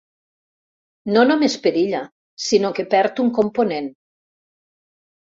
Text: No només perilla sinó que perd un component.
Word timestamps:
No 1.17 1.25
només 1.33 1.59
perilla 1.67 2.01
sinó 2.49 2.75
que 2.81 2.89
perd 2.97 3.25
un 3.27 3.33
component. 3.39 3.95